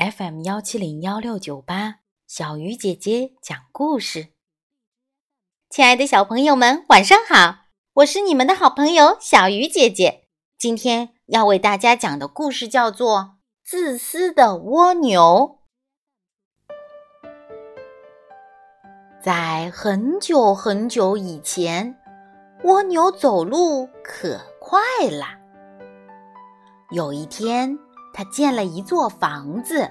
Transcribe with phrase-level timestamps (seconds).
[0.00, 1.96] FM 幺七零幺六九八，
[2.26, 4.28] 小鱼姐姐讲故事。
[5.68, 7.66] 亲爱的小朋友们，晚上好！
[7.92, 10.26] 我是你们的好朋友小鱼姐姐。
[10.56, 13.18] 今天要为大家讲的故事叫做
[13.62, 15.58] 《自私的蜗牛》。
[19.22, 21.94] 在很久很久以前，
[22.64, 24.80] 蜗牛走路可快
[25.10, 25.26] 了。
[26.90, 27.78] 有一天，
[28.12, 29.90] 他建了一座房子。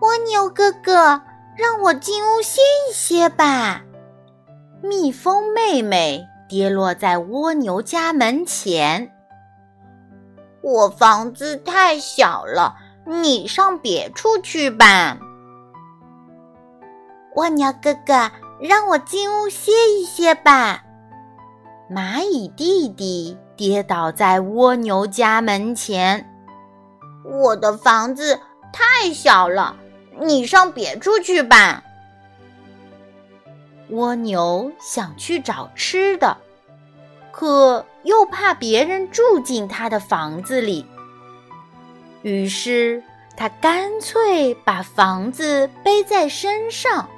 [0.00, 1.22] 蜗牛哥哥，
[1.56, 3.82] 让我进屋歇一歇吧。
[4.82, 9.12] 蜜蜂妹妹跌落在蜗牛家门前。
[10.60, 12.76] 我房子太小了，
[13.06, 15.18] 你上别处去吧。
[17.36, 20.82] 蜗牛哥哥，让我进屋歇一歇吧。
[21.90, 26.28] 蚂蚁弟弟跌倒在蜗牛家门前。
[27.24, 28.40] 我的房子
[28.72, 29.76] 太小了，
[30.20, 31.82] 你上别处去吧。
[33.90, 36.36] 蜗牛想去找吃的，
[37.30, 40.86] 可又怕别人住进他的房子里，
[42.22, 43.02] 于是
[43.36, 47.08] 他干脆把房子背在身上。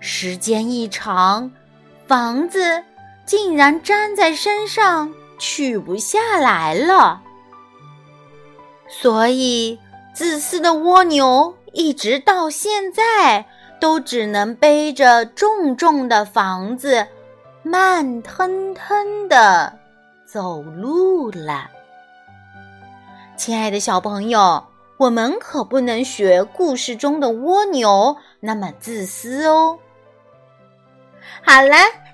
[0.00, 1.50] 时间一长，
[2.06, 2.82] 房子
[3.24, 7.22] 竟然粘在身上，取不下来了。
[8.88, 9.78] 所以，
[10.14, 13.44] 自私的蜗牛一直到现在
[13.80, 17.06] 都只能背着重重的房子，
[17.62, 19.78] 慢腾腾的
[20.24, 21.68] 走路了。
[23.36, 24.64] 亲爱的小朋友，
[24.96, 29.78] 我们可不能学故事中的蜗牛那么自私哦。
[31.42, 31.76] 好了，